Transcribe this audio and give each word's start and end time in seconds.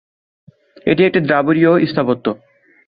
এটি 0.87 1.01
একটি 1.05 1.19
দ্রাবিড়ীয় 1.21 1.71
স্থাপত্য। 1.85 2.25